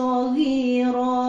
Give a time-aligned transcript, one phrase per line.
[0.00, 1.20] صغيرا.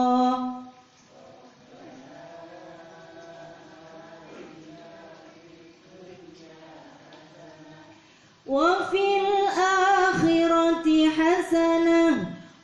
[8.48, 10.88] وفي الآخرة
[11.18, 12.06] حسنة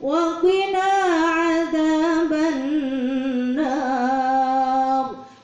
[0.01, 0.89] وقنا
[1.39, 3.85] عذاب النار.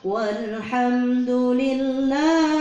[0.04, 2.53] والحمد لله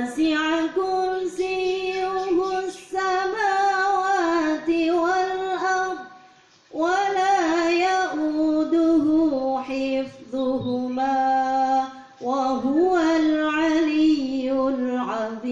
[0.00, 2.12] وسع كرسيه
[2.58, 5.98] السماوات والأرض
[6.72, 9.06] ولا يؤوده
[9.62, 11.20] حفظهما
[12.20, 15.50] وهو العلي العظيم.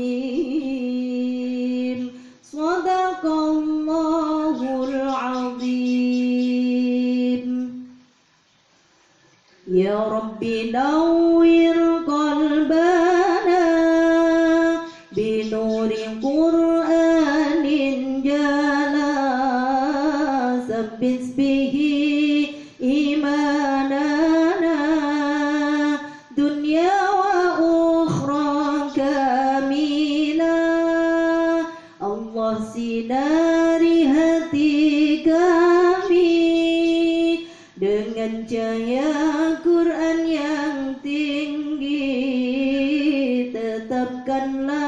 [2.42, 5.78] صدق الله العظيم.
[9.70, 11.38] يا رب لو
[33.08, 34.76] Dari hati
[35.25, 36.44] kami.
[37.72, 42.05] Dengan cahaya Quran yang tinggi
[43.49, 44.88] tetapkanlah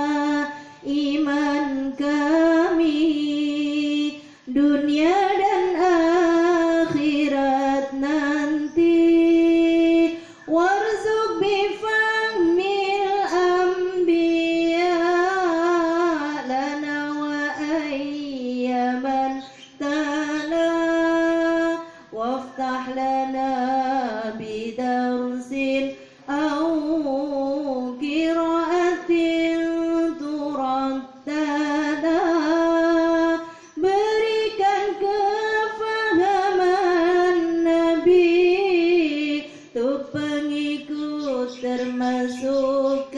[22.60, 23.52] وافتح لنا
[24.40, 25.52] بدرس
[26.30, 26.66] أو
[28.02, 29.10] قراءة
[30.20, 32.20] ترددنا
[33.80, 36.60] berikan kefahaman
[37.64, 38.44] Nabi
[39.72, 43.16] untuk pengikut termasuk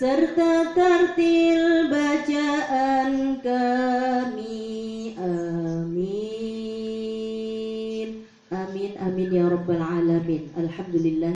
[0.00, 5.12] serta tartil bacaan kami.
[5.20, 6.40] Amin.
[8.48, 10.48] Amin amin ya rabbal alamin.
[10.56, 11.28] Alhamdulillah